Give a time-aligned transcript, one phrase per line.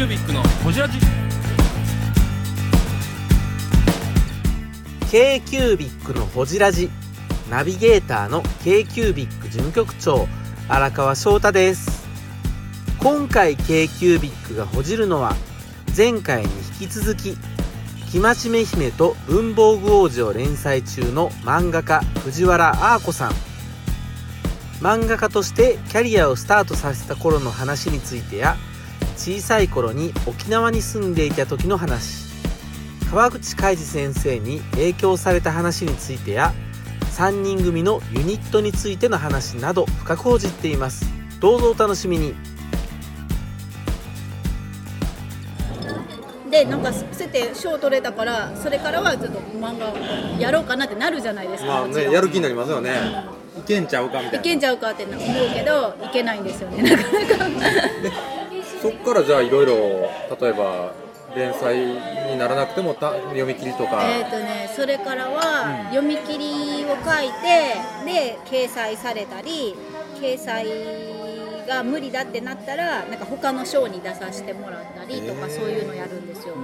[0.00, 0.98] キュービックのホジラジ
[5.10, 6.88] k q u b i c のほじラジ
[7.50, 10.26] ナビゲーターの k q u b i c 事務局長
[10.70, 12.08] 荒川翔太です。
[12.98, 15.36] 今回 k q u b i c がほじるのは
[15.94, 16.48] 前回に
[16.80, 17.36] 引き続き
[18.10, 23.32] 「きまちめ姫と文房具王子」を連載中の漫画家藤原アー子さん。
[24.80, 28.56] 漫画家としてキャリアをスタートさせた頃の話についてや
[29.20, 32.24] 小さい頃に沖縄に住んでいた時の話。
[33.10, 36.54] 川口海二先生に影響された話についてや
[37.18, 41.04] 3人組のユニットについての話など深く報じっています。
[41.38, 42.34] どうぞお楽しみに。
[46.50, 49.92] でなんか捨てて賞取れたからそれからはちょっと漫画
[50.38, 52.92] やろうかなってなるじゃないですか、まあね、やる気になりますよね。
[53.58, 54.38] いけんちゃうかみたいな。
[54.38, 55.18] いけんちゃうかって思う
[55.52, 57.02] けどいけないんですよねなか
[57.48, 57.70] なか
[58.80, 59.74] そっからじゃあいろいろ
[60.40, 60.92] 例えば
[61.34, 61.78] 連載
[62.32, 64.02] にならなくてもた読み切りとか。
[64.04, 69.76] えっとねそれからは読み切りを書いてで掲載されたり
[70.20, 70.66] 掲載
[71.68, 76.54] が無理だってなったらなんか他の賞に出させてもらったりとか、へーそういうのやるんですよ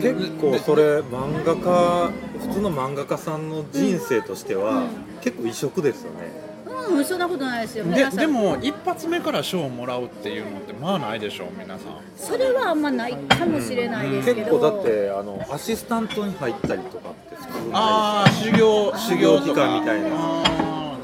[0.00, 6.53] 結構それ漫画家普通の漫画家さんの人生としては、うん結構異色ですよね。
[6.88, 7.84] うんそんなことないですよ。
[7.84, 11.98] ででも一発目から賞をもらうっていうのってまあないでしょう皆さん。
[12.16, 17.36] それはあんまないかもしれないですけど、結構だってあのアシスタントに入ったりとかって
[17.72, 20.08] ああ修行修行期間みたいな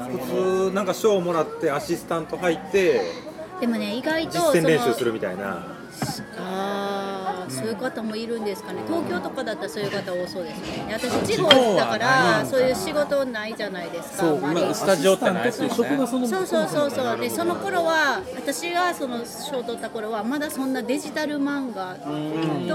[0.07, 3.01] 普通なんか賞をもらってアシスタント入って
[3.61, 5.67] でもね意外と実践練習するみたいな。
[6.39, 6.90] ああ、
[7.51, 8.83] そういう方もいるんですかね。
[8.87, 10.87] 東京とかだったらそういう方多そうですね。
[10.89, 14.61] で私地地方だからそういう仕事ないじゃないですかそまり。
[14.61, 15.75] 今スタジオってないですよね。
[15.75, 15.87] そう
[16.47, 17.19] そうそうそう。
[17.19, 21.97] でその頃は私がその賞を取った頃はまだそんなデジタル漫画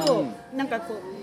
[0.05, 1.14] となんかこう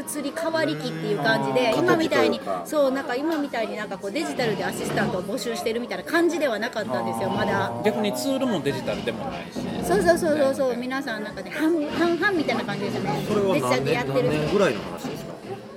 [0.00, 1.84] 移り変わり期っていう感じでうん。
[1.84, 7.72] 今みたいにそうなんか今みたいになんかこうデジタルでアシスタントを募集してるみたいな感じではなかったんですよまだ。
[7.84, 9.58] 逆にツールもデジタルでもないし。
[9.86, 13.24] そうそうそうそうそう皆さんなんかね半半々みたいな感じですよね。
[13.28, 15.34] それはデジタルでやってるぐらいの話ですか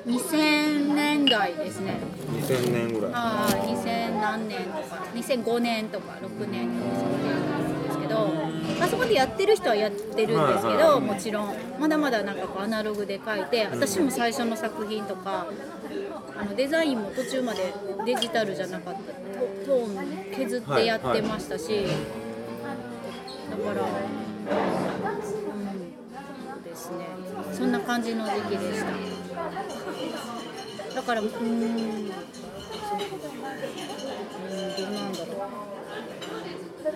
[0.07, 1.97] ？2000年代ですね。
[2.31, 3.11] 2000年ぐらい。
[3.13, 8.50] ああ2000何年とか2005年とか6年とかその辺なんですけど、ま
[8.81, 11.55] あ、そこでやってる人はやってるんですけど、もちろん。
[11.79, 15.47] まだまだなんかこうアナログで書いて私も最初の作品とか
[16.37, 17.73] あのデザインも途中まで
[18.05, 19.01] デジタルじゃなかった。
[19.01, 21.85] トトーン削ってやってましたし、
[23.49, 23.85] だから、う
[26.59, 27.07] ん、ですね。
[27.53, 28.87] そんな感じの時期でした。
[30.95, 31.29] だからうん。
[31.29, 32.19] どう。
[34.91, 35.25] なんだろ
[35.67, 35.70] う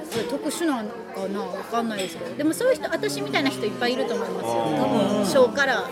[0.09, 2.35] それ特殊なのかなわかんないですけど。
[2.35, 5.43] でもそういう人私みたいな人いっぱいいると思いますよ。
[5.43, 5.89] 多分小から。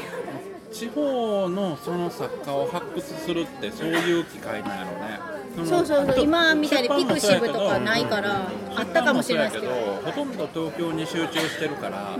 [0.71, 5.19] 地方のその作家を発掘するってそういう機会なんやろね。
[5.57, 6.23] のそうそうそう。
[6.23, 9.49] 今みたいにピクシブとかないからあったかもしれない。
[9.51, 9.73] ですけど
[10.03, 12.17] ほとんど東京に集中してるから、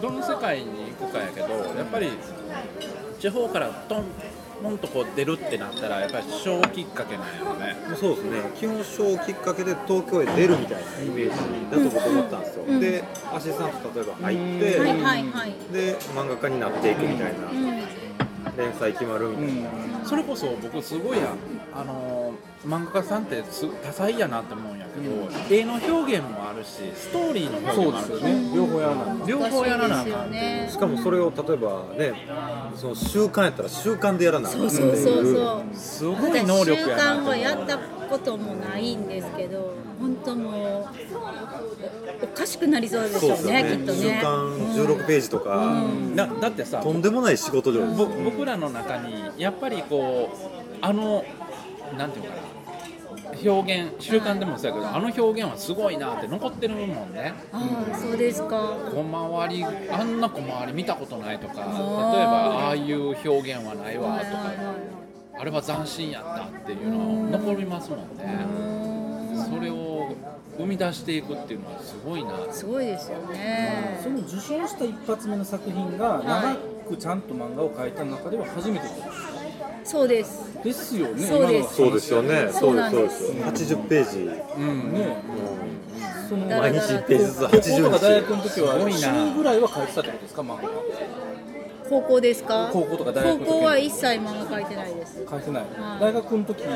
[0.00, 2.10] どの世界に行くかやけどやっぱり
[3.20, 4.04] 地方からトン
[4.62, 7.76] ポンとこう出るってなったらやっぱり小きっかけなんやろね。
[7.96, 8.40] そうですね。
[8.58, 11.30] 基本賞をきっかけで東京へ出るみたいなイメージ
[11.70, 15.54] だと僕思ったんですよ、うんでアシスタント例えば入って、はいはいはい。
[15.72, 17.82] で漫画家になっていくみたいな、うん
[18.56, 21.34] 連載決まるみたいな、それこそ僕すごいや
[21.74, 22.34] あの
[22.66, 28.54] 漫画家さんってす多彩やなって思うんやけど、絵の表現もあるしストーリーの表現もあるしね。
[28.54, 30.68] 両方やらない両方やらなあかんね。
[30.70, 32.12] しかもそれを例えばね
[32.76, 35.76] その習慣やったら習慣でやらないそうそうそうそう。
[35.76, 37.28] すごい能力やな習慣と思う。
[37.30, 40.86] はやったこともないんですけど本当もう
[42.22, 43.76] おかしくなりそうでしょうね。
[43.78, 45.82] きっと習ね慣16ページとか、
[46.14, 51.24] だだってさとんでもない仕事量僕らの中にやっぱりこうあの
[51.96, 52.42] なんていうのかな
[53.50, 57.34] 表現習慣でもそうやけどあの表現はすごいなって残ってるもんね。
[57.52, 58.76] ああそうですか。
[58.92, 59.02] 小
[59.38, 65.02] 回りあんな小回り見たことないとか例えばあーああいう表現はないわとかはいはいはい
[65.34, 68.46] あれは斬新やったっていうのは残りますもんね。
[69.48, 69.81] それを
[70.58, 72.30] 生み出していくっていうのはすごいな。
[72.50, 73.98] すごいですよね。
[74.02, 76.56] その受賞した一発目の作品が長
[76.88, 78.86] くちゃんと漫画を描いた中では初めて
[79.84, 80.42] そうです。
[80.62, 81.74] ですよねそうです。
[81.74, 82.48] そうですよね。
[82.52, 83.26] そそううなんでです。
[83.26, 83.74] そうです。
[83.74, 84.18] 80ページ。
[84.56, 84.92] うん。
[84.92, 85.16] ね。
[86.28, 88.98] その毎日1ページずつ高校と80か大日学の時はすごいな。
[88.98, 90.62] 週ぐらいは書いてたってことですか漫画。
[91.88, 92.70] 高校ですか？
[92.72, 95.26] 高校とか大学の時高校は一切漫画描いてないです。
[95.28, 96.00] 書いてない、はい。
[96.00, 96.70] 大学の時も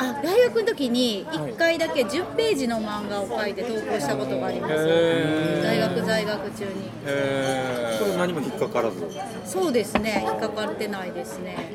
[0.00, 4.74] あ大学の時に1回だけ10ページの漫画を書いて投稿したことがあります。
[4.76, 6.70] へ大学在学中に。
[7.06, 8.96] へそれ何も引っかからず？
[9.44, 10.24] そうですね。
[10.26, 11.74] 引っかかってないですね。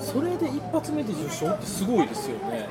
[0.00, 2.68] それで一発目で受賞ってすごいですよね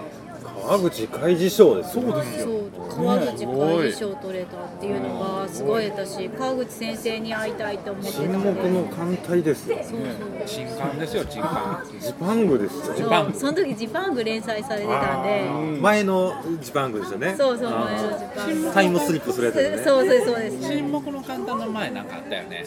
[0.63, 2.47] 川口海事賞ですそうですよ。
[2.89, 9.77] 川口会議賞を取れたっていうのがすごい私川口先生に会いたいと思ってた沈黙の艦隊ですよ。
[9.77, 9.99] そうそう
[10.45, 12.83] 新刊ですよ新刊ジパングですよ。
[12.85, 13.37] そジパング。
[13.37, 15.81] うその時ジパング連載されてたんで。
[15.81, 17.35] 前のジパングですよね。
[17.37, 18.71] そうそう前のジパング。
[18.71, 19.83] タイムスリップするやつですね。
[19.83, 20.69] そうそうそうです。
[20.69, 22.63] 沈黙の簡単の前なんかあったよね。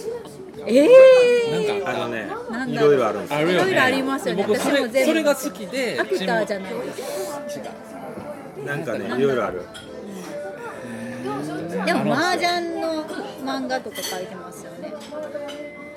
[0.69, 0.89] え
[1.49, 2.93] えなんかあのねなんだろう。
[2.93, 4.45] いろいろあるんですいろいろありますよね。
[4.47, 5.09] 僕それ私も全部。
[5.09, 6.87] それが好きでアクターじゃ沈ない。
[6.87, 7.26] です
[8.65, 9.63] なんかねいろいろある。
[11.87, 13.05] でも麻雀の
[13.45, 14.93] 漫画とか書いてますよね。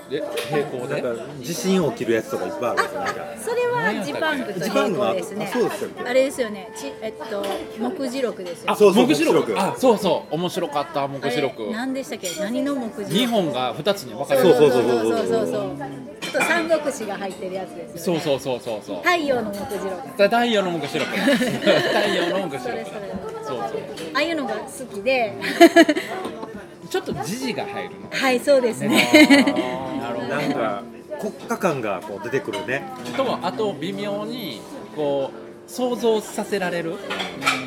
[0.10, 1.02] 黙で平行で？
[1.02, 3.16] なんか地震起きるやつとかいっぱいあるんですよなん。
[3.16, 4.66] かそれはジパングと並行ですね。
[4.66, 6.04] ジパングのあそうですよね。
[6.06, 6.72] あれですよね。
[6.76, 7.46] ちえっと
[7.80, 8.72] 目次録ですよ。
[8.72, 9.60] あねそうそう目次録？
[9.60, 10.36] あそうそう。
[10.36, 11.72] 面白かった目あれ次録。
[11.72, 12.30] 何でしたっけ？
[12.40, 13.14] 何の目次録？
[13.14, 14.56] 日本が二つに分かれる。
[14.56, 15.28] そうそうそうそうそう。
[15.28, 15.78] そうそう
[16.20, 18.22] ちょっと三国志が入ってるやつですよね。
[18.22, 18.98] そうそうそうそうそう。
[18.98, 20.08] 太陽の目次録。
[20.24, 21.12] 太陽の目次録。
[21.18, 22.62] 太陽の目次録。
[22.62, 23.10] それそれ。
[23.48, 23.70] そうそう。
[24.14, 25.34] ああいうのが好きで。
[26.90, 28.10] ちょっと時事が入るの。
[28.12, 29.88] はいそうですね
[30.30, 30.84] なんか
[31.20, 32.84] 国家感がこう出てくるね。
[33.18, 34.62] とあと微妙に
[34.96, 36.96] こう想像させられる。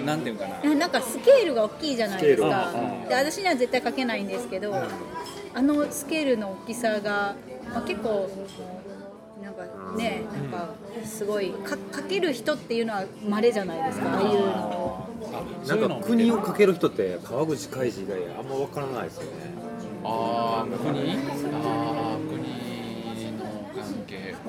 [0.04, 0.74] なんていうかな。
[0.74, 2.72] なんかスケールが大きいじゃないですか。
[3.08, 7.36] で私には絶対書けないんですけどあのスケールの大きさが、
[7.72, 8.28] まあ、結構
[9.42, 9.64] なんか
[9.96, 10.74] ねなんか
[11.04, 14.10] すごいか書ける人っていうのは稀じゃないですか。
[14.14, 14.36] ああいうの。
[14.40, 19.30] をあなんか国をかけける人って川口海事以外あんま分からないですよね。
[20.04, 21.10] ああ国？
[21.10, 22.11] ああ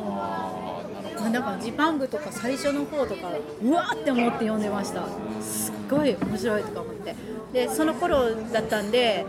[0.04, 0.82] ま
[1.26, 5.04] あなんかジパングとか最初の方とかうわーって思って読んでました。
[5.42, 7.16] すっごい面白いとか思って。
[7.54, 9.26] でその頃だったんで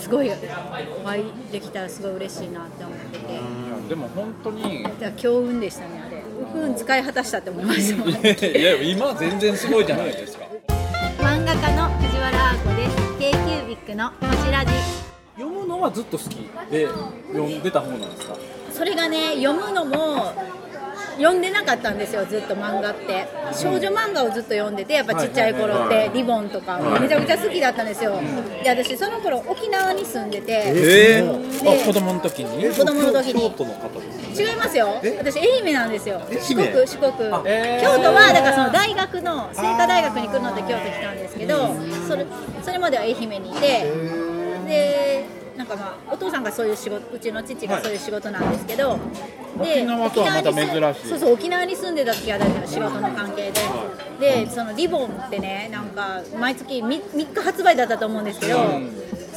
[0.00, 3.24] すごいお会いできたらすごい嬉しいなって思ってて。
[3.82, 6.22] どでも本当にだから強運でしたねあれ。
[6.54, 8.12] 運使い果たしたって思いましたもん。
[8.22, 10.46] ねいや今全然すごいじゃないですか。
[11.18, 12.96] 漫画家の藤原アー子です。
[13.18, 13.36] K q
[13.66, 14.72] b i c のこちらじ
[15.36, 16.34] 読むのはずっと好き
[16.70, 16.86] で
[17.32, 18.36] 読んでた方なんですか？
[18.76, 20.32] それがね読むのも
[21.16, 23.26] 読んでなかったんですよずっと漫画って。
[23.54, 28.20] 少女漫画をずっと読んでてやっぱちっちゃい頃ってリボンとかめちゃくちゃ好きだったんですよ。
[28.62, 30.62] で私その頃沖縄に住んでて。
[30.66, 32.68] えであ子供の時に？
[32.68, 33.40] 子供の時に。
[33.40, 35.00] 京都の方です違いますよ。
[35.18, 36.20] 私愛媛なんですよ。
[36.38, 37.12] 四国四国。
[37.12, 38.12] 京都えー。
[38.12, 41.74] はだからその大学の清華大学に来るので京都来たんですけど
[42.06, 42.26] それ
[42.62, 43.90] それまでは愛媛にいて。
[44.66, 48.98] でなんかまあお父さんがそういう仕事うちの父がそういう仕事なんですけど、
[49.62, 51.08] で沖縄とはまた珍しい。
[51.08, 53.52] そうそう沖縄に住んでた時はだけど仕事の関係
[54.20, 58.58] で、でそのリボンってねなんか毎月 3, 3日発売だったと思うんですけど、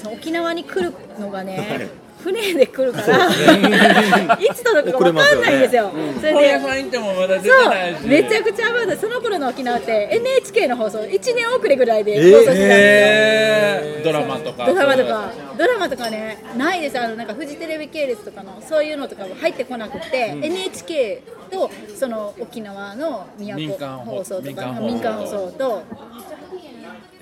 [0.02, 1.90] その沖縄に来るのがね
[2.24, 5.92] 船で来るから、いつ届くか分かんないんですよ。
[6.20, 14.04] それで本屋ってもまだ出てないしそうめちゃくちゃまだその頃の沖縄って NHK の放送1年遅れぐらいで放送してたんですよ、えー。
[14.04, 14.66] ドラマとか。
[14.66, 17.00] ドラマとかドラマとかねないです。
[17.00, 24.42] あのなんかフジテレビ系列とかのそういうのとかも入ってこなくて、NHK とその沖縄の都放送。
[24.42, 25.84] とか民間放送と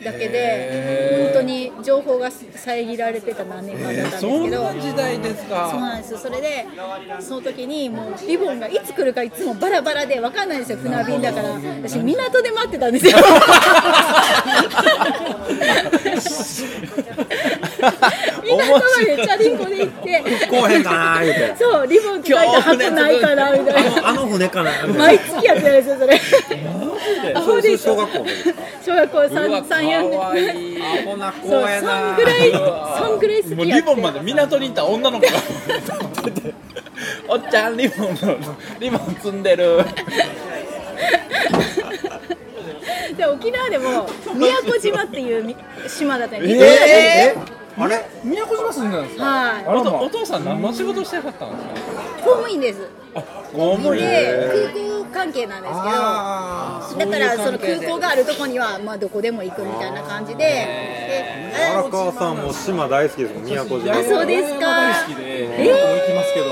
[0.03, 6.67] だけで本当に情報が遮られてた何年間だったんですそんけど、な時代ですそうかなんですそれで
[7.19, 10.77] その時にもうリボンがいつ来るかいつもバラバラで分かんないんですよ。
[10.77, 11.49] 船便だから。
[11.49, 13.17] 私港で待ってたんですよ
[18.47, 26.21] 港までチャリンコで行ってこうへんかなー言うてそうリボンって書いた箱ないかなみたいなあの船かな毎月やってたんですよそれ
[27.35, 28.25] アホで小学校
[28.85, 36.53] 小学校うわ3、三四かわいいアホな子そう、やなそんぐらい、そんぐらい好きやリボンまで港にいた女の子が立ってて
[37.27, 38.17] おっちゃんリボン
[38.79, 39.79] リボン積んでる
[43.15, 45.55] で沖縄でも宮古島っていう
[45.87, 48.05] 島だったんですえー、あれ？
[48.23, 49.23] 宮古島住んでたんですか？
[49.23, 49.65] はい。
[49.65, 52.01] あらまおお父さん何の仕事してはったんですか？
[52.23, 52.89] 公務員です。
[53.53, 54.01] 公務員。
[54.01, 60.43] で空港関係なんですけどあだからその空港があるとこにはまあどこでも行くみたいな感じで。
[60.43, 61.79] でー。
[61.79, 63.93] 荒川さんも島大好きですもん宮古島。
[63.97, 64.59] あそうですか。
[64.59, 66.45] 大好きで、えー、行きますけど、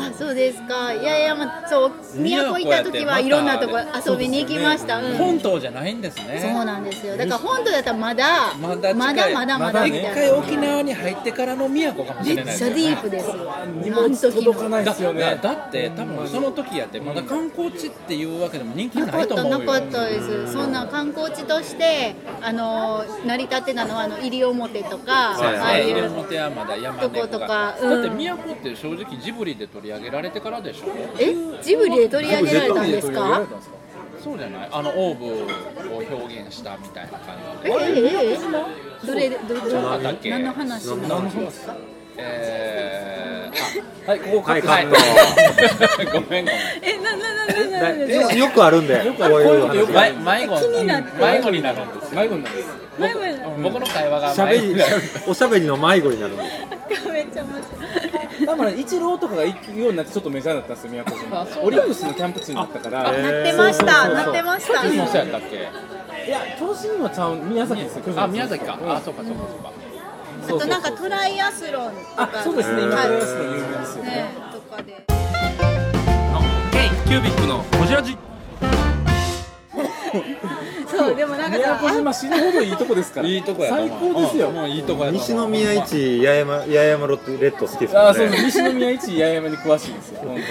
[0.21, 0.93] そうですか。
[0.93, 5.17] いやいやまあそう宮古行った時はいろんなとこ遊びに行きました、うん。
[5.17, 6.39] 本島じゃないんですね。
[6.39, 7.17] そうなんですよ。
[7.17, 12.75] だから本島だったらまだまだまだまだまだ一回沖縄に入ってからの宮古かもしめっれないですよね。
[12.75, 14.31] ちゃディープですよ。
[14.31, 19.59] 届かないですよねだだって多分その時やってまだ観光地っていうわけでも人気ないと思うよ。
[19.59, 20.53] なかったです。
[20.53, 27.89] そんな観光地としてあの成り立ってたのはあの西表とか、そうですね、ああいうとことかうん。
[27.89, 30.85] だって宮古って正直ジブリで取り上げられてからでしょ。
[31.19, 33.41] えジブリで取り上げられたんですか？
[34.23, 34.69] そうじゃない？
[34.71, 35.25] あのオーブ
[35.95, 40.03] を表現したみたいな感えじえええどれどどどう。
[40.03, 40.85] だっけ何の話？
[40.87, 41.31] 何の話？
[41.37, 41.75] ですか
[42.17, 46.11] えー、はいここカット。
[46.11, 46.57] ごめんごめん。
[46.81, 52.67] えなななななななよくあるんでこういう話ま迷子気になって迷子になるんですよ迷子になるんです
[52.99, 53.21] 前も
[53.55, 56.43] うん僕の会話がしゃべり迷子になるおしゃべりの迷子になるんで
[56.95, 58.00] すめっちゃ面白い
[58.51, 69.71] 多分ねイチローとかが行くようになってちょっとメジャーだったんですよ宮古島オリックスのキャンプ地になったからなってましたなってましたもそうやったっけいや巨人はちゃう宮崎ですよ巨人あ宮崎か、あそうかそうかそうか
[70.43, 75.05] あとなんかトライアスロンとかそうですね今トライアスロン有名ですよねとかで
[77.07, 78.17] キュービックのこじらじ
[81.07, 83.27] そうでもなんか宮さ古島死ぬほどいいとこですから。
[83.27, 84.49] いいとこや最高ですよ。
[84.49, 90.41] うんもういいとこや西宮一八重山八重山ロッテレッド好きですああそうよね西宮一八重山に詳しいんですよ本当に。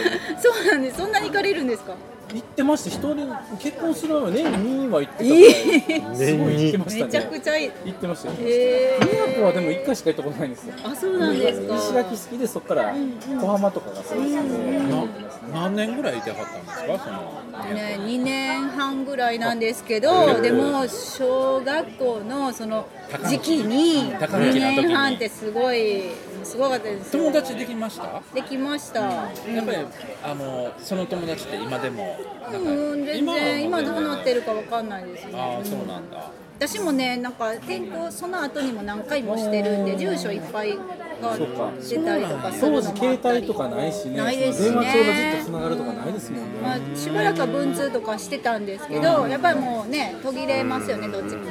[0.40, 0.96] そうなんです。
[0.98, 1.94] そんなに行かれるんですか？
[2.32, 3.16] 行ってまして一人
[3.58, 6.12] 結婚する前は年に2は行ってたぐら。
[6.12, 7.70] いすごい行ってましためちゃねくちゃいい。
[7.86, 8.34] 行ってましたよ。
[8.38, 10.74] へ宮古はでも1回しか行ったことないんですよ。
[10.84, 11.76] あそうなんですか。
[11.76, 12.94] 石垣好きでそこから
[13.40, 14.78] 小浜とかが好きですね。
[14.78, 15.04] な
[15.52, 17.04] 何年ぐらいいてはったんですか？
[17.04, 22.86] そのね、2年半ぐらいなんですけど、でも小学校のその
[23.28, 23.38] 時。
[23.40, 24.60] 期に2高道の時に。
[24.60, 26.10] 年半ってすごい
[26.44, 27.24] すごかったですよ。
[27.24, 28.22] 友達できました？
[28.34, 29.32] できました、や
[29.62, 29.78] っぱり
[30.22, 32.18] あのその友達って今でも
[32.52, 35.32] うん、全然今どうなってるかわかんないですね。
[35.34, 36.30] ああそうなんだ。
[36.58, 40.78] 私もねなんか転校その後にも何回もしてるんで住所いっぱい
[41.20, 44.16] が出たりとかするのもあ当時携帯とかないしね。
[44.16, 44.70] ないですしね。
[44.70, 51.42] 電話帳がずっとつながるとかないですもんね、まあ、しばらくは文通とかしてたんですけど、やっぱりもうね途切れますよねどっちも、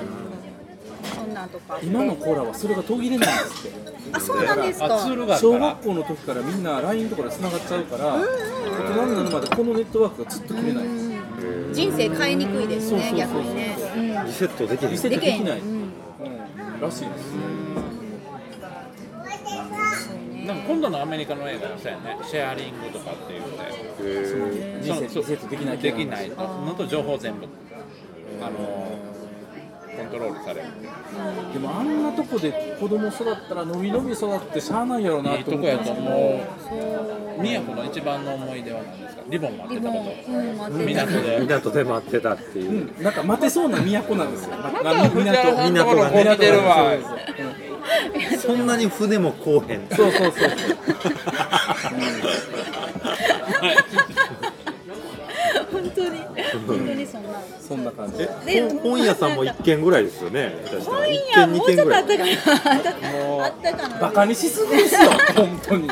[1.16, 3.90] そんなんとか今の子らはそれが途切れないんですって。
[4.12, 4.86] あそうなんですか。
[4.86, 8.24] あツールがある小学校の時からみんな LINE とかで繋がっちゃうから大
[8.94, 14.26] 人になるまでこのネットワークがずっと切れないんです人生変えにくいですね逆にね、うん。
[14.26, 15.92] リセットできるリセットできない、ううんん。
[16.82, 17.34] らしいです
[20.50, 27.46] なんか今度のアメリカの映画はそうやねシェアリングとかっていうのでリセットできないできないのと情報全部
[28.42, 28.98] あの
[29.96, 30.68] コントロールされる
[31.54, 44.56] でもあんなとこで子供育ったら伸び伸び育ってしゃあないやろうないといとこやと思ってますけど宮古の一番の思い出は何ですかリボン待ってたこリボン、うん、待ってた港で港で待ってたっていううんなんか待てそうな都なんですよ。
[44.56, 46.94] 港が似てるわ
[48.40, 49.88] そんなに船もこうへん。
[49.90, 50.50] そうそうそう。
[55.72, 56.20] 本当に。
[56.68, 57.30] 本当にそんな。
[57.68, 58.18] そんな感じ？
[58.18, 58.28] で
[58.62, 60.56] 本本屋さんも一軒ぐらいですよね。
[60.86, 62.34] 本一屋もうちょっとあ軒ぐらい。
[62.34, 63.46] ったかな。
[63.46, 64.00] あったかな。
[64.00, 65.12] バカにしすぎですよ。
[65.36, 65.90] 本当に。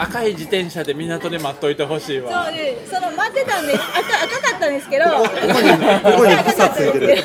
[0.00, 2.44] 赤い自転車で港で待っといてほしいわ。
[2.46, 5.06] そうでその待ってたんです赤赤かったんですけど。
[5.06, 7.24] ここにここに草ついてる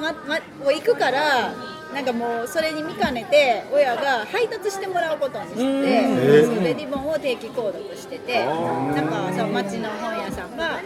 [0.00, 1.52] ま、ま、もう行くから。
[1.94, 10.80] なんかもうそれに見かねて親が配達してもらうことにしてーそれでリボンを定期購読しててなんかその町の本屋さんが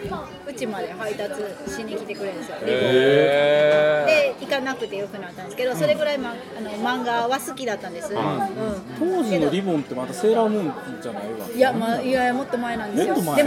[0.47, 2.57] うちまで配達しに来てくれるんですよ。
[2.59, 8.19] リボンをへで行かなくてよくなったんですけどそれぐらい、ま、あの漫画は好きだったんです、うん、
[8.99, 11.47] 当時のリボンってまたセーラームーンじゃないわ。
[11.49, 13.15] いや,、まあ、いやもっと前なんですよ。
[13.15, 13.43] でも黄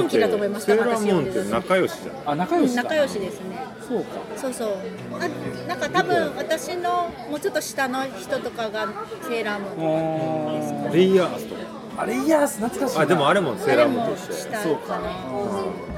[0.00, 0.66] 金期だと思います。
[0.66, 2.82] セーラー私ムーンって仲良しじゃないあ仲良しだ。
[2.82, 4.06] 仲良しですねそうか。
[4.36, 4.76] そうそう。
[5.20, 5.28] あ
[5.68, 8.88] なんか多分私のもうちょっと下の人とかが
[9.22, 11.60] セーラームーンですかレイヤースとか。
[11.98, 13.02] あれいや懐かしいな。
[13.02, 14.32] あでもあれもセーラームーンと一緒。
[14.50, 15.08] 下そうかかな。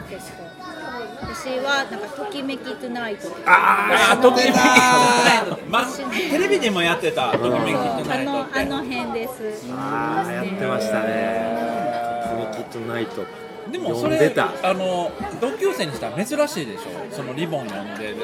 [0.09, 0.39] ですか。
[1.21, 4.53] 私はなんかときめきトゥナイトああときめき。
[4.53, 5.85] トゥナイトま
[6.31, 8.65] テレビでもやってたときめきトゥナあイトって。
[8.67, 9.73] のあの辺です。
[9.73, 11.59] ああやってましたね
[12.31, 13.25] 「ときめきトゥナイト」
[13.71, 15.11] でもそれあの
[15.41, 17.15] 同級生にしたら珍しいでしょ？
[17.15, 18.17] そのリボン読んでよ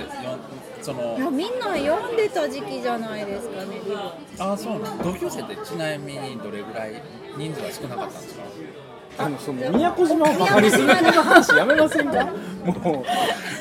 [0.80, 4.00] そのいやみんな読んでた時期じゃないですかねリボン。
[4.38, 5.04] ああそうなの。
[5.04, 7.02] 同級生ってちなみにどれぐらい
[7.36, 8.42] 人数は少なかったんですか？
[9.16, 12.24] あのその宮古島をバカにする話やめませんか？
[12.64, 13.04] も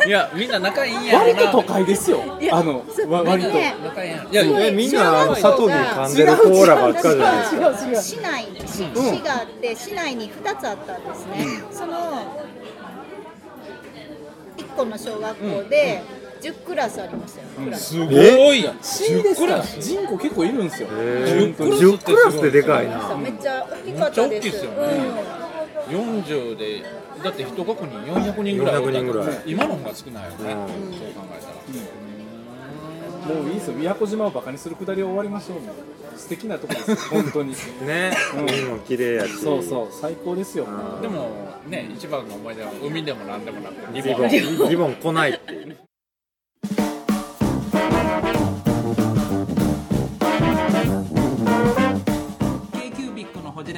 [0.08, 1.26] いやみんな仲いいんうやろな。
[1.26, 2.38] 割と都会ですよ。
[2.40, 3.50] いやあの割と。
[3.50, 4.30] ね仲いいんやろ。
[4.32, 5.68] いやみんなあの小学校が。
[5.68, 8.02] 砂糖に噛んでるコーラばっかじゃないですか。
[8.02, 11.94] 市内市うん市があって市内に2つあったんですね、その
[14.58, 16.02] 1個の小学校で
[16.42, 18.06] 10クラスありましたよ、クラスすご
[18.54, 20.88] い市ですから人口結構いるんですよ。
[20.92, 21.82] え本当に。
[21.82, 23.16] 10クラスってでかいな。
[23.18, 24.30] めっちゃ大きかったです。
[24.30, 25.43] めっちゃ大きいっすよね
[25.90, 26.84] 40で
[27.24, 29.42] だって一学年400人ぐらいおった400人ぐらい。
[29.46, 30.58] 今の方が少ないよね、う
[30.90, 30.94] ん。
[30.94, 31.48] そう考えた
[33.30, 33.74] ら、もういいですよ。
[33.76, 35.76] 宮古島をバカにするくだり終わりましょうもう
[36.18, 37.52] 素敵なとこです 本当に。
[37.86, 38.12] ね。
[38.34, 39.38] 海も綺麗やし。
[39.38, 39.88] そうそう。
[39.92, 40.66] 最高ですよ。
[40.66, 41.02] うん。
[41.02, 41.30] でも
[41.68, 44.70] ね一番の思い出は海でも何でもなくリリボン。
[44.70, 45.78] リボン来ないっていう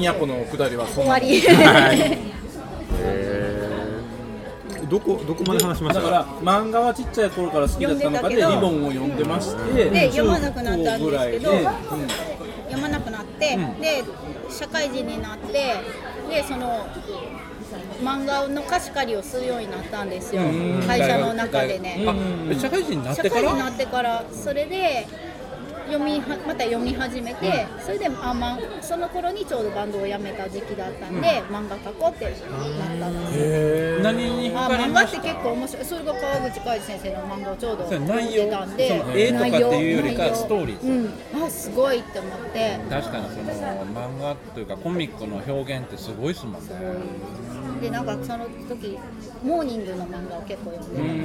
[0.00, 1.20] 宮古のくだりはそんな。
[1.20, 2.06] 終わり、
[3.02, 4.88] えー。
[4.88, 6.00] どこどこまで話しました？
[6.00, 11.38] だから漫画はちっちゃい頃から好きだった中でリボンを読んでましてで読まなくなったんですけど中高ぐらいで
[12.70, 14.02] 読まなくなって、で
[14.50, 16.88] 社会人になってでその
[18.02, 20.46] 漫画の貸し借りをするようになったんですよ、う
[20.78, 20.82] ん。
[20.84, 22.04] 会社の中でね、
[22.58, 23.42] 社会人になってから？
[23.42, 25.06] 社会人になってからそれで
[25.90, 32.34] 読みはまた読み始めて、それであ、まあ、その頃にちょうどバンドを辞めた時期だったんで、漫画描こうってなっ
[33.00, 33.38] たんです
[33.98, 35.84] よ何にあ惹かれ漫画って結構面白い。
[35.84, 40.82] それが川口海先生の漫画をちょうど読んでたんで絵とかっていうよりかストーリー。
[41.34, 41.44] うん。
[41.44, 42.78] あすごいって思って。
[42.88, 46.70] 確かにその漫画というかコミックの表現ってすごいっすもんね
[47.80, 48.98] でなんかその時
[49.42, 51.24] モーニングの漫画を結構読んで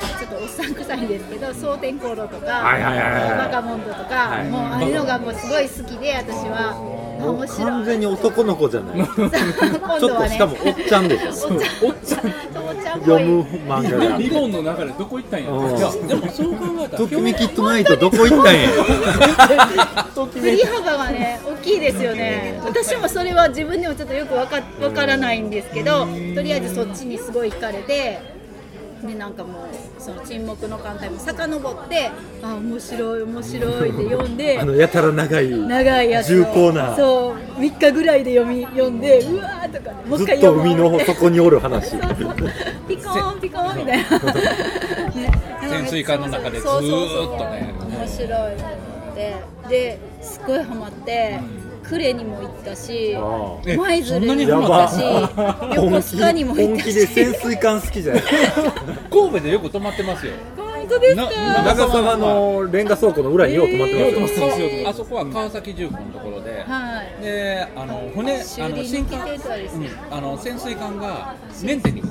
[0.00, 4.48] たちょっとおっさん臭いんですけど「蒼天航路」とかバカモンド」とか、はい。
[4.48, 6.72] もうああいうのがもうすごい好きで私は。
[6.72, 7.70] あ面白い。
[7.70, 8.98] 完全に男の子じゃない。
[9.08, 9.08] 今
[10.00, 12.34] ちょっとしかもおっちゃんでしょおっちゃん。
[13.00, 15.50] 読む漫画がリボンの中でどこ行ったんや？
[15.50, 15.76] うん。
[15.76, 18.68] いやでもそう考えたらときめきとナイトどこ行ったんや。
[20.36, 22.60] 振り幅がね大きいですよね。
[22.64, 28.35] 私もそれは自分でもちょっとよくわかわからないんですけどとりあえずそっちにすごい惹かれて
[29.06, 29.66] でなんかもう
[29.98, 32.10] その沈黙の艦隊も遡って
[32.42, 41.90] あ面白い面白いって読んで あのやたら長い長いやつを重厚なそう3日ぐらいで読み読んでうわーとかねもうずっ一回読もうと海の底 におる話。
[41.90, 42.34] そうそう
[42.88, 44.04] ピコーンピコーンみたいな、
[45.20, 47.26] ね、潜水艦の中でずそうそうそう。
[47.32, 48.28] ーっとね面白い。
[48.28, 49.34] と思って
[49.68, 51.40] ですごいハマって
[51.90, 54.88] 呉にも行ったし舞鶴にやも行ったば。
[54.88, 55.00] し
[55.76, 56.84] 横須賀にも行ったし。
[56.84, 58.22] 本気で潜水艦好きじゃない
[59.10, 60.32] 神戸でよく泊まってますよ。
[60.56, 61.22] 本当ですか？
[61.24, 67.22] な長沢のレンガ倉庫の裏によう止まってますよ、あそこは川崎重工のところで、はい。
[67.22, 72.10] であの船修あの新幹うん、あの潜水艦がメンテに来る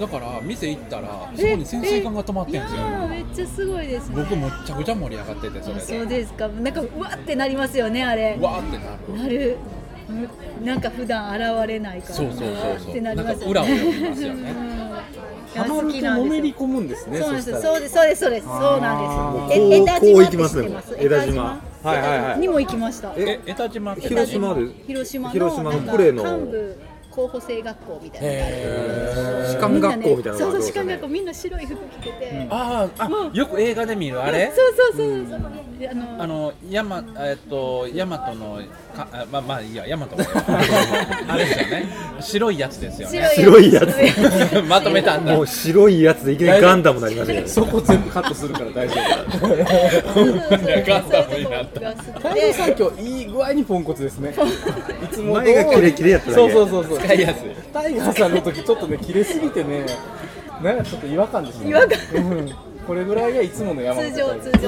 [0.00, 2.80] だから店行ったらそこに潜水艦が止まってるんですよ。
[2.80, 4.14] ーめっちゃすごいですね。
[4.16, 6.48] 僕むっちゃくちゃ盛り上がっててそれあそうでですか。
[6.48, 8.38] なんかうわってなりますよねあれ。
[8.40, 9.22] わーってなる。
[9.22, 9.56] なる。
[10.08, 12.14] うんなんか普段現れないから。
[12.14, 12.90] そうそうそうそう。
[12.90, 13.54] ってなりますよね。
[13.54, 14.50] なんか裏を読みますよね。
[14.50, 14.80] うん。
[15.62, 17.60] ハマるとのめり込むんですねそうです。
[17.60, 18.46] そうですそうですそうです。
[18.46, 20.56] そうなんですえ江田島行きます？
[20.56, 21.42] ね知ってます江田島？
[21.82, 22.38] はいはいはい。
[22.38, 23.12] にも行きました。
[23.16, 26.78] え江田島広島で広島の広島のなんか呉の幹部
[27.10, 28.28] 候補生学校みたいな。
[28.30, 28.50] のがあ
[29.42, 34.52] る士官学校みたいなねそうそう士官学校みんな白い服着てて、あーあよく映画で見るあれ？
[34.54, 38.60] そうそうそうそう、であのあのヤマえっとヤマトの
[38.94, 41.88] かあまあまあいいやヤマトあれですよね。
[42.20, 43.30] 白いやつですよね。
[43.34, 44.62] 白いやつ。
[44.68, 45.34] まとめたんだ。
[45.34, 49.48] もう白いやつでいきなりガンダムになりましたけどそこ全部カットするから大丈夫。
[50.86, 51.94] ガンダムになった。
[51.94, 54.34] 太で蔵さん今日いい具合にポンコツですね。
[55.02, 56.98] いつも通前がキレキレやったそうそうそうそう。
[56.98, 57.50] 使いやすい。
[57.72, 59.86] タイガーさんの時ちょっとね切れすぎてね。
[60.62, 61.70] なんかちょっと違和感ですね。
[61.70, 61.98] 違和感。
[62.14, 64.58] うんこれぐらいがいつもの山本通常通常。
[64.58, 64.66] 通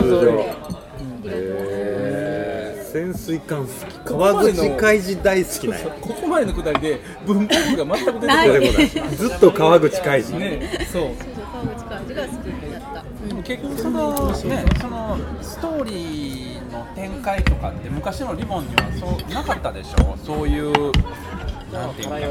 [1.24, 3.98] りでへー潜水艦好き。
[4.04, 5.86] 川口海事大好きなんや。
[6.00, 8.68] ここまでのくだりで文法部が全く出てこなない。
[9.16, 10.34] ずっと川口海事。
[10.34, 11.10] ねそう。
[11.52, 12.32] 川口漢字が好き
[12.70, 13.36] だった、うん。
[13.38, 20.16] も結局そのねそのストーリーの展開とかって昔のリボンにはそうなかったでしょ？
[20.24, 20.70] そういう
[21.72, 22.28] なんていうかな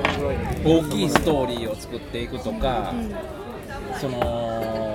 [0.63, 2.93] 大きいストーリーを作っていくとか、
[3.99, 4.90] その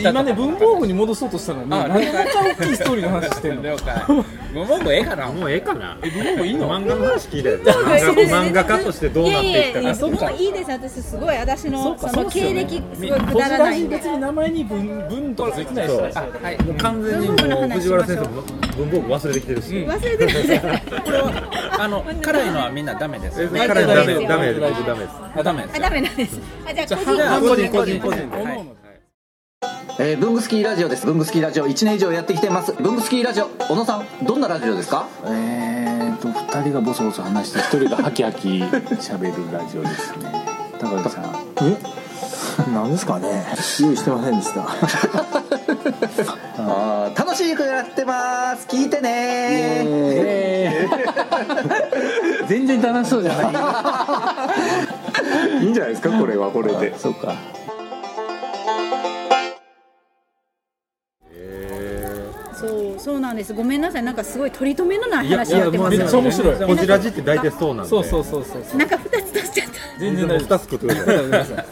[0.00, 3.62] 今ね文房具に戻そうとしたのにあ何でこんな大きいストーリーの話してんの。
[3.62, 4.06] 了解。
[4.54, 5.26] もう僕ええかな？
[5.28, 5.98] もうええかな。
[6.02, 6.70] え文房具いいの？
[6.70, 9.58] 漫画の話聞いたよ漫画漫画家としてどうなっていくか。
[9.58, 10.70] いやいやいやそうかもういいです。
[10.70, 13.96] 私すごい私のその経歴すごいくこだらないんで。
[13.96, 16.62] 別に名前に文文とかついてないしはい。
[16.62, 17.68] もう完全にもう。
[17.68, 18.42] 藤原先生も
[18.78, 23.42] 文房具忘れてきてるし、忘れてくださいこれはあの辛いのはみんなダメです。
[23.42, 25.12] よね彼ダメダメですダメです。
[25.36, 26.40] あダメですあダメなんです。
[26.66, 28.10] あじゃあ個人個人個人個人。
[28.10, 28.68] 個人で、はい。
[30.00, 31.04] えー、ブングスキーラジオです。
[31.06, 32.72] ブングスキーラジオ1年以上やってきてます。
[32.72, 35.08] ブングスキーラジオ、小野さん、どんなラジオですか？
[35.24, 40.32] えーと2人がボソボソ話して1人がハキハキ喋るラジオですね。
[40.80, 41.24] 高橋さん。
[41.62, 41.76] え？
[42.72, 43.44] なんですかね。
[43.80, 44.62] 用意してませんでした
[46.58, 48.66] あー楽しくやってます。
[48.68, 49.86] 聞いてね。
[52.46, 53.42] 全然楽しそうじゃな
[55.60, 55.62] い。
[55.64, 56.98] いいんじゃないですかこれはこれで。
[56.98, 57.34] そうか。
[62.54, 63.54] そうそうなんです。
[63.54, 64.02] ごめんなさい。
[64.02, 66.66] なんかすごい取り留めのないいや話になってますめっちゃ面白い。
[66.66, 67.90] こじらじって大体そうなんで。
[67.90, 68.64] そうそうそうそう。
[68.68, 70.00] そうなんか二つ取っちゃった。
[70.00, 71.16] 全然大丈夫2つ作ってください。
[71.16, 71.66] ごめんなさい。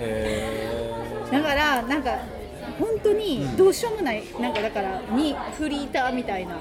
[0.00, 0.58] へ
[1.32, 2.10] だからなんか
[3.02, 6.58] 本当にどうしようもない、なんかだからにフリーターみたいな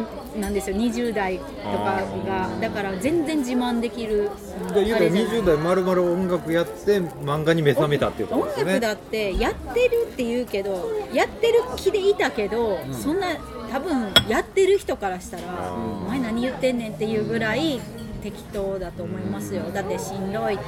[0.00, 0.06] の
[0.38, 2.48] なんですよ20代とかが。
[2.60, 4.30] だから全然自慢できる
[4.74, 5.26] で言うたらあれじゃない。
[5.42, 13.36] 20代まるまる音楽やって漫画に目覚めたっていうこと音ですよね楽だってやってるって言うけどやってる気でいたけど、そんな
[13.70, 17.80] 多分やってる人からしたら「お前何言ってんねん」っていうぐらい
[18.26, 19.62] 適当だと思いますよ。
[19.72, 20.64] だってしんどいって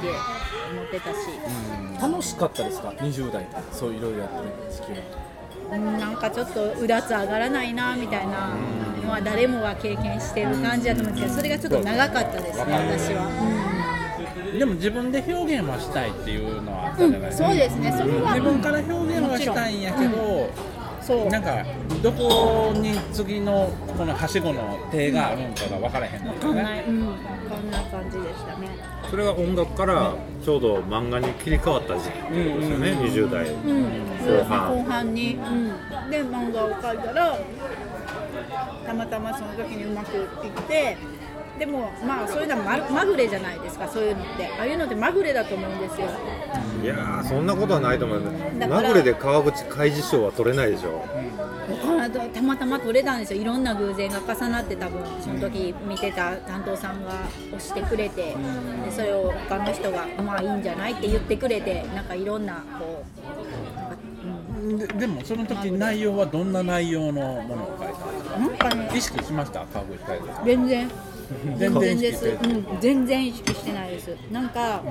[0.71, 4.97] 思ってたし、ー楽しかったですか？20代ってそういろいろやってる時期は。
[5.73, 8.55] うんなんかちょっとうだつ上がらないなみたいな
[9.03, 17.91] のは誰もが経験してる感じだと思うんですけどそれがちょっと長かったですね私は、でも自分で表現はしたいっていうのはあっうんたじゃないですか、そうですね。
[17.91, 20.49] それは自分から表現はしたいんやけど、
[21.09, 21.27] そう。
[21.27, 21.65] なんか
[22.03, 26.85] どこに次のこのはしごの手があるんかが分からへんのこんな、よね。
[26.87, 27.05] うん、
[27.49, 28.69] こんな感じでしたね。
[29.09, 30.13] それが音楽から
[30.45, 34.77] ちょうど漫画に切り替わった時期ですよね、20代うん、そうですね後半。
[34.77, 35.67] 後半に、うん、
[36.11, 37.39] で漫画を描いたら
[38.85, 40.25] たまたまその時にうまくいっ
[40.67, 40.97] て
[41.57, 44.47] でもまあそういうのはままぐれじゃないですかそういうのって。
[44.57, 46.07] ああいうのってまぐれだと思うんですよ。
[46.83, 48.23] いやーそんなことはないと思う
[48.57, 51.03] だからまぐれで川口海事賞は取れないでしょ。
[52.01, 53.41] あとたまたま取れたんですよ。
[53.41, 57.11] いろんな偶然が重なって多分その時見てた担当さんが
[57.49, 58.35] 押してくれて
[58.85, 63.03] でそれを他の人がまあいいんじゃないって言ってくれてなんかいろんなこ
[64.63, 67.87] うなんか、ででもその時内容はどんな内容のものを書い
[68.57, 69.19] たんですか？
[69.19, 69.65] 意識しました？
[69.65, 69.97] 川口
[70.45, 70.89] 全然
[71.57, 74.15] 全然です、全然意識してうん、全然意識してないです。
[74.31, 74.81] なんか、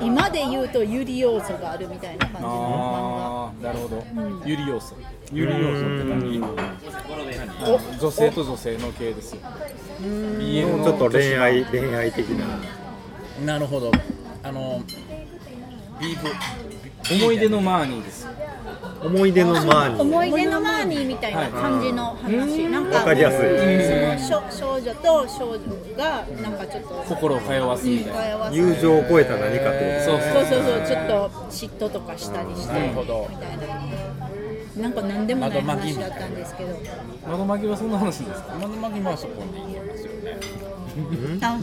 [0.00, 3.96] い今で言うとユリ要素があるみたいな感じのああなるほど。
[3.96, 4.42] うん。
[4.44, 4.94] ゆり要素。
[5.32, 6.42] 有利要素って何？
[6.42, 9.40] あ女性と女性の系ですよ。
[10.00, 12.46] ちょっと恋愛恋愛的な。
[13.44, 13.90] なるほど。
[14.42, 14.82] あの
[16.00, 16.28] ビーフ
[17.14, 18.26] 思い出のマーニーです
[19.02, 20.02] 思い出のマーニー。
[20.02, 23.38] 思い出のマーニーみたいな感じの話、なんかわかりやすい。
[24.18, 25.60] その少少女と少女
[25.96, 28.50] がなんかちょっと心を通わすみたいな。
[28.52, 30.62] 友情を超えた何かとそうそうそう。
[30.62, 33.26] そうちょっと嫉妬とかしたりしてなるほど。
[33.30, 33.62] みたいな。
[34.82, 36.76] なんか何でもない話だったんですけど。
[37.28, 38.54] 窓巻きはそんな話ですか？
[38.58, 40.38] 今の巻きはそこにいますよね。
[41.42, 41.58] あ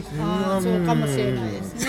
[0.62, 1.82] そうかもしれないですね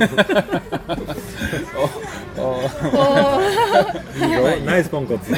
[4.16, 5.32] いいよナイスポンコツ。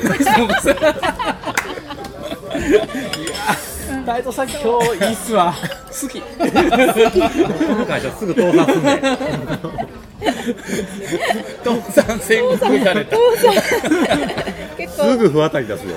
[4.04, 4.64] タイトさん今日
[5.06, 5.54] いいっすわ。
[6.02, 6.20] 好き。
[6.20, 6.26] こ
[7.78, 8.82] の会社すぐ倒産すん
[11.62, 13.16] 倒産宣告された。
[14.76, 15.96] 結す構ぐ不当たり出すよ。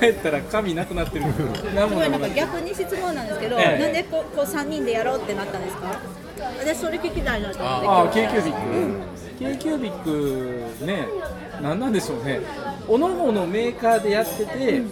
[0.00, 1.26] 帰ったら髪なくなってる。
[1.74, 3.82] 何すごいなんか逆に質問なんですけど、ええ。
[3.82, 6.00] なんでこうこう3人でやろうってなったんですか？
[6.58, 7.86] 私それ聞きたいなと思って。
[7.88, 8.34] ああ今 k 日。
[8.34, 8.52] q ビ
[9.38, 10.02] ック k q ビッ
[10.78, 11.06] クね
[11.60, 12.40] 何なんでしょうね。
[12.88, 14.82] おのおのメーカーでやってて、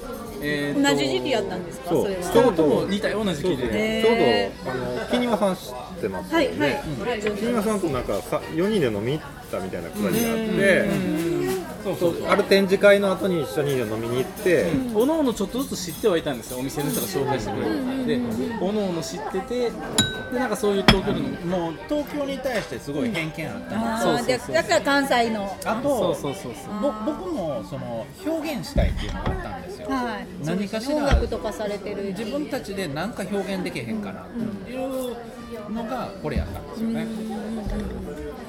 [0.42, 1.90] えーと同じ時期やったんですか？
[1.90, 2.22] そうそれは。
[2.32, 3.68] ちょうど似たような時期で。
[3.72, 6.34] へちょうどあの木庭さん知ってます？
[6.34, 11.29] はいはい、よねはい木庭さんとなんかさ4人で飲み行ったみたいなくだりがあって
[11.82, 16.58] そうそうある展示会の後に一緒に飲みに行って、おのおのちょっとずつ知ってはいたんですよ。
[16.58, 17.64] お店の人が紹介してくれ
[18.04, 18.20] てで
[18.60, 23.76] おのおの知っててでなんかそういう東京のもう東京に対してすごい偏見あった。
[23.76, 24.18] ん。
[24.18, 25.58] あでーでだから関西の。
[25.64, 26.80] あとそうそうそうそう。
[26.80, 30.26] ぼ僕もその表現したいっていうのがあったんですよ、はい。
[30.44, 32.14] 何かしら音楽とかされてる。
[32.16, 35.16] 自分たちで何か表現できへんかなっていう
[35.72, 37.06] のがこれやったんですよね、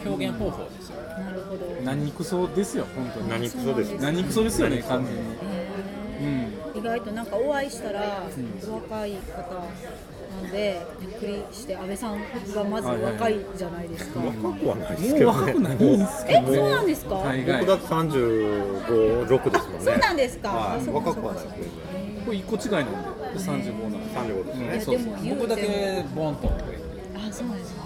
[0.05, 0.90] 表現方法です
[1.51, 1.81] ほど。
[1.83, 3.29] 何クソですよ本当に。
[3.29, 5.21] 何クソです何クソですよね完全に。
[6.21, 6.79] うん。
[6.79, 8.23] 意外となんかお会いしたら
[8.71, 9.61] 若い方な
[10.41, 15.25] のでびっくりして安倍さんがまず若いじゃないですか、若くはないですけどね。
[15.25, 17.25] もう若くないんですえそうなんですか、僕
[17.65, 19.79] だと35、6ですもんね。
[19.81, 20.49] そうなんですか、
[20.93, 21.69] 若くはないです。
[22.25, 22.93] これ一個違いなんで
[23.39, 24.09] 35なんで。
[24.21, 26.47] 35ですね、いやでも言う僕だけボンと。
[26.47, 27.81] あそうなんですか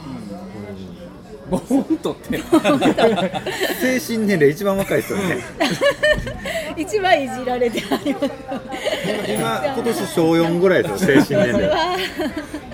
[1.49, 2.39] ボーンとって。
[3.81, 5.43] 精神年齢一番若いですよね。
[6.75, 8.25] 一番いじられてあります。
[9.27, 11.97] 今今年小4ぐらいですよ精神年齢。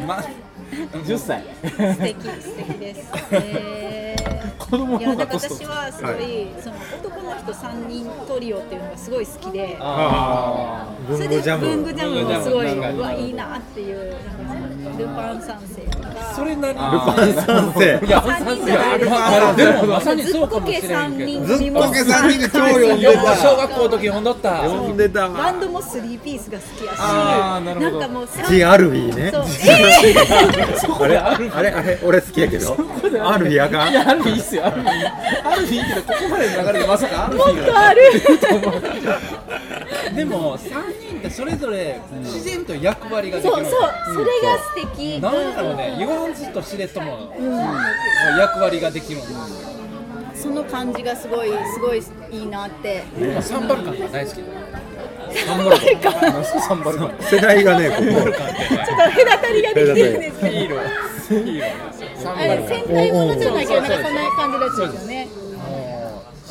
[0.08, 0.24] ま
[0.94, 1.44] 10歳。
[1.62, 3.12] 素敵素敵です。
[3.32, 4.16] え
[4.58, 9.78] 子供ー、いやだからの方が年私はすごい、その男の人三人トリオっていうのがすごい好きで。
[9.80, 11.66] ああ文それで具ジャム。
[11.68, 16.34] 文具ジャムもすごいうわいいなっていうなんかそのルパン三世とか。
[16.36, 18.06] それなりルパン三世。
[18.06, 20.92] いや三人じゃないですあかでもまさにそうかもしれんけど。
[20.92, 23.36] ずっこけ三人ずっ組もこけ三人が超読んでた。
[23.38, 24.64] 小学校の時読んどった。
[24.64, 25.22] 読んでた。
[25.22, 27.98] わバンドもスリーピースが好きやしなるほど。
[27.98, 29.32] んかもう三ジアルビーね。
[29.32, 29.46] そう。
[31.12, 32.78] えあれあれあれ俺好きやけど。
[33.24, 37.31] アルビーあかんいやある日いいっすよある日ある日いいけどここまでの流れでまさか？
[37.36, 38.02] っ日とある。
[40.16, 40.70] でも3
[41.10, 43.56] 人ってそれぞれ自然と役割ができる。
[43.56, 43.74] そうそう
[44.14, 45.20] それが素敵。
[45.22, 47.34] なんだろうね言わんずと知れとも、
[48.38, 49.20] 役割ができる。
[49.20, 49.22] ん。
[49.22, 49.38] ですよ
[50.34, 53.04] その感じがすごいすごいいいなって。
[53.18, 54.44] 僕はサンバルカンが大好きだ
[55.34, 55.56] サ
[56.74, 57.14] ンバルカン。
[57.22, 58.42] 世代がねここちょっと隔
[59.42, 61.12] たりができてるんですけどヒーロー。
[61.32, 61.92] ヒー
[62.68, 65.28] 戦隊ものじゃないけどなんかそんな感じらしいですよね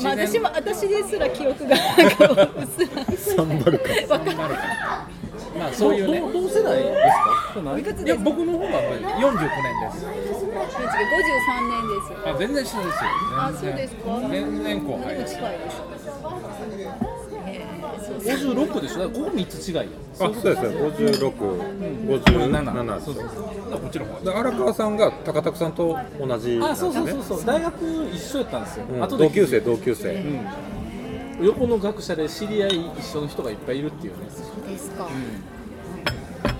[0.02, 1.76] まあ私も私ですら記憶が。
[1.76, 2.42] なんか。
[2.56, 4.24] うっすらサンバルカンわか。
[4.24, 4.36] んない
[5.58, 6.20] まあそういうね。
[6.20, 7.50] 同世代ですか。
[7.54, 10.06] そうないいや僕の方が49年です。
[10.06, 10.12] 53
[11.68, 12.28] 年です。
[12.28, 12.92] あ全然下ですよ
[13.36, 14.20] あそうですか。
[14.30, 15.34] 全然後輩です。
[15.34, 15.82] 近いです
[18.18, 19.10] 56でしょ？
[19.10, 19.82] ここ3つ違いや。
[20.14, 20.68] あそうですね。
[20.68, 21.32] 56、
[22.22, 23.40] 57そうそうそ
[23.76, 23.80] う。
[23.80, 27.44] もちろんで荒川さんが高田さんと同じなんあそうそうそうそう。
[27.44, 29.02] 大学一緒やったんですよ、うん。
[29.02, 31.46] 後で同級生同級生、うん。
[31.46, 34.26] 横の学者で知り合い一緒の人がいっぱいいるっていうね。
[34.68, 35.08] ですか。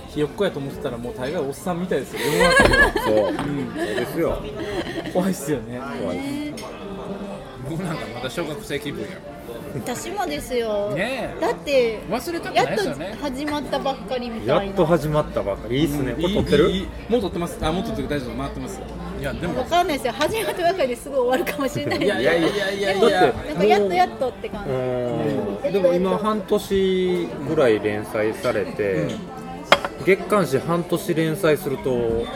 [0.08, 3.42] ひよっこやと思ってたらもう大概おっさんみたいですよ世の中ではそう、そ
[3.82, 4.42] うですよ。
[5.12, 5.80] 怖いっすよね。
[6.02, 6.52] 怖い
[7.70, 9.08] 僕なんかまだ小学生気分や
[9.74, 10.90] 私もですよ。
[10.90, 11.40] ねえ。
[11.40, 13.16] だって忘れたくやっとないですよね。
[13.20, 14.72] 始まったばっかりみやたいな。
[14.72, 15.80] っと始まったばっかり。
[15.80, 16.70] いいっすね、これ撮ってる？
[17.08, 17.58] もう撮ってます。
[17.60, 18.08] あもう撮ってる。
[18.08, 18.80] 大丈夫回ってます
[19.20, 20.12] いやでもわかんないですよ。
[20.14, 21.08] 始まったばっかりです。
[21.08, 21.98] ぐ終わるかもしれない。
[22.02, 23.20] いやいやいやいやいや。
[23.22, 24.70] だってなんかやっとやっとって感じ。
[24.70, 25.72] うん。
[25.72, 29.08] でも今半年ぐらい連載されて、
[30.04, 32.26] 月刊誌半年連載すると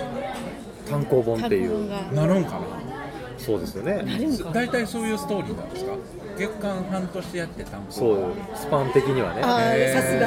[0.89, 1.89] 単行本っていう。
[1.89, 2.03] が。
[2.13, 2.94] なるんかな
[3.39, 4.05] そうですよね。
[4.53, 5.93] 大体そういうストーリーなんですか？
[6.37, 8.19] 月間半年やってたんそう
[8.57, 9.43] スパン的にはね。
[9.43, 10.27] さすが。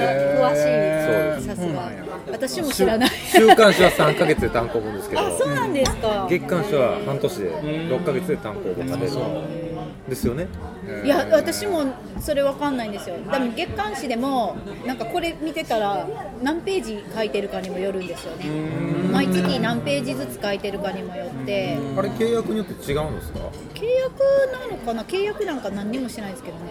[0.49, 0.59] 詳し
[1.43, 1.47] い。
[1.47, 2.05] さすがそうなんや。
[2.31, 3.09] 私も知らない。
[3.09, 5.21] 週刊誌は3ヶ月で単行本ですけど。
[5.21, 6.27] あそうなんですか。
[6.29, 9.11] 月刊誌は半年で6ヶ月で単行本が出る
[10.07, 10.47] ですよね。
[11.03, 11.83] いや私も
[12.19, 13.17] それわかんないんですよ。
[13.17, 16.07] でも月刊誌でもなんかこれ見てたら
[16.41, 18.45] 何ページ書いてるかにもよるんですよね。
[19.11, 21.77] 毎月何ページずつ書いてるかにもよって。
[21.97, 23.39] あれ契約によって違うんですか？
[23.73, 25.03] 契約なのかな？
[25.03, 26.61] 契約なんか何にもしないですけどね。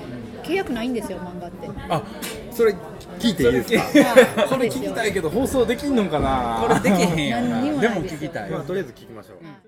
[0.42, 1.68] 契約ないんですよ漫画って。
[1.90, 2.02] あ
[2.50, 2.74] それ
[3.18, 3.82] 聞いていいですか？
[4.00, 6.64] はいこれ聞きたいけど放送できんのかな？
[6.66, 8.50] これできへんやんでも聞きたい。
[8.50, 9.65] まあとりあえず聞きましょう、姫路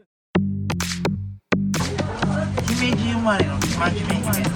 [3.29, 4.49] まれの真面目姫と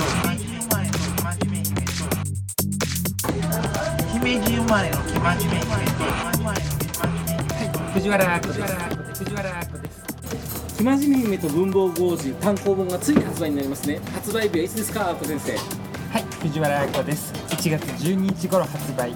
[4.14, 8.54] 姫路生まれの姫と姫路生まれの真面目姫と生まれの真面目姫と藤原です
[9.24, 10.00] 藤原です
[10.78, 17.32] 生真面目姫と文房具王子単行本がついに発売になりますね発売日はいつですか小先生はい、藤原明子です。
[17.48, 19.14] 1月12日頃発売。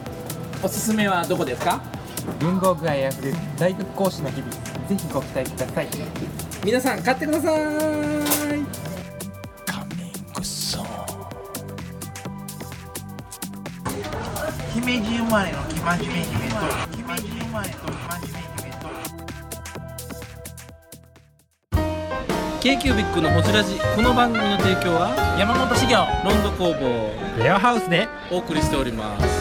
[0.62, 1.83] おすすめはどこですか
[2.40, 4.51] 文房具愛あふれる大学講師の日々。
[4.88, 5.88] ぜひご期待ください。
[6.64, 8.36] 皆さん買ってください
[15.27, 16.55] 生まれの生真面目姫と
[16.97, 18.87] 姫路生まれの生真面目姫と
[22.61, 29.36] k q ビッグのホジラジこの番組の提供は山本資源ロンド工房レアハウスでお送りしております